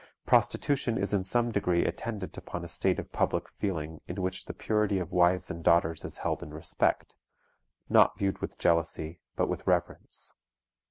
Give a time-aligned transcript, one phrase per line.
[0.25, 4.53] Prostitution is in some degree attendant upon a state of public feeling in which the
[4.55, 7.15] purity of wives and daughters is held in respect
[7.87, 10.33] not viewed with jealousy, but with reverence.